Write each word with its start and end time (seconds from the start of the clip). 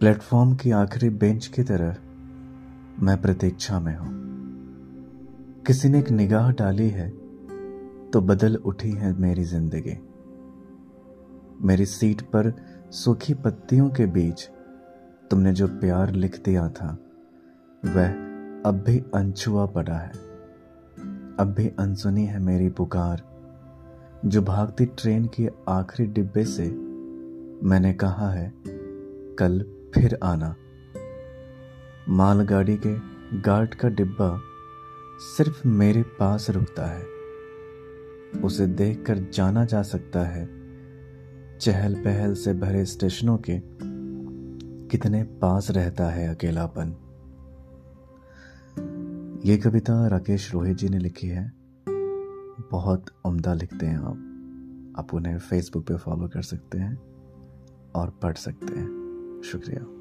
Platform 0.00 0.54
की 0.54 0.70
आखिरी 0.70 1.08
bench 1.10 1.46
की 1.46 1.62
तरह 1.62 1.96
मैं 3.04 3.16
प्रतीक्षा 3.22 3.78
में 3.80 3.96
हूँ। 3.96 4.12
किसी 5.66 5.88
ने 5.88 5.98
एक 5.98 6.10
निगाह 6.10 6.50
डाली 6.52 6.88
है 6.88 7.08
तो 8.10 8.20
बदल 8.20 8.54
उठी 8.56 8.90
है 8.90 9.12
मेरी 9.18 9.42
ज़िंदगी। 9.44 9.96
मेरी 11.66 11.86
सीट 11.86 12.22
पर 12.26 12.52
सूखी 12.90 13.34
पत्तियों 13.34 13.88
के 13.90 14.06
बीच 14.06 14.48
तुमने 15.30 15.52
जो 15.52 15.66
प्यार 15.68 16.12
लिख 16.12 16.40
दिया 16.44 16.68
था, 16.68 16.88
वह 17.86 18.08
अब 18.66 18.82
भी 18.86 18.98
अनछुआ 19.14 19.66
पड़ा 19.66 19.96
है। 19.96 20.12
अब 21.38 21.54
भी 21.56 21.68
अनसुनी 21.78 22.24
है 22.24 22.38
मेरी 22.38 22.68
पुकार। 22.70 23.22
जो 24.26 24.42
भागती 24.42 24.86
ट्रेन 24.94 25.26
के 25.34 25.48
आखिरी 25.68 26.08
डिब्बे 26.08 26.44
से 26.44 26.70
मैंने 27.64 27.92
कहा 27.94 28.30
है, 28.30 28.52
कल 29.38 29.64
फिर 29.94 30.18
आना। 30.22 30.56
मालगाड़ी 32.08 32.76
के 32.86 32.98
गार्ड 33.40 33.74
का 33.74 33.88
डिब्बा 33.88 34.40
सिर्फ़ 35.20 35.68
मेरे 35.68 36.02
पास 36.02 36.50
रुकता 36.50 36.86
है। 36.86 37.06
उसे 38.44 38.66
देखकर 38.66 39.18
जाना 39.18 39.64
जा 39.64 39.82
सकता 39.82 40.20
है। 40.20 40.48
चहल 41.58 41.94
पहल 41.94 42.34
से 42.34 42.54
भरे 42.54 42.84
स्टेशनों 42.84 43.38
के 43.38 43.60
कितने 44.88 45.22
पास 45.22 45.70
रहता 45.70 46.04
है 46.04 46.34
अकेलापन। 46.34 46.88
ये 49.44 49.56
कविता 49.56 50.06
राकेश 50.06 50.54
रोहित 50.54 50.76
जी 50.76 50.88
ने 50.88 50.98
लिखी 50.98 51.26
है। 51.26 51.52
बहुत 52.70 53.04
उम्दा 53.24 53.54
लिखते 53.54 53.86
हैं 53.86 53.98
आप। 53.98 54.26
आप 54.98 55.14
उन्हें 55.14 55.38
फेसबुक 55.38 55.86
पे 55.86 55.96
फॉलो 55.96 56.28
कर 56.28 56.42
सकते 56.42 56.78
हैं 56.78 56.98
और 57.94 58.10
पढ़ 58.10 58.34
सकते 58.34 58.78
हैं। 58.78 58.99
शुक्रिया। 59.44 59.99